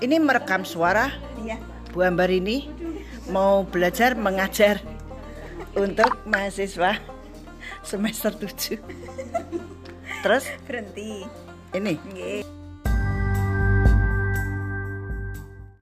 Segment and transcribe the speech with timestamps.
[0.00, 1.56] ini merekam suara Iya.
[1.92, 2.68] Bu Ambar ini
[3.32, 4.80] mau belajar mengajar
[5.76, 7.00] untuk mahasiswa
[7.80, 8.80] semester 7.
[10.24, 11.24] Terus Berhenti.
[11.76, 12.55] ini Nggih.